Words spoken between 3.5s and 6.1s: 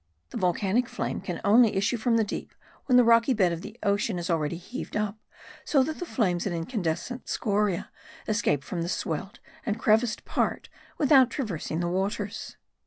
of the ocean is already heaved up so that the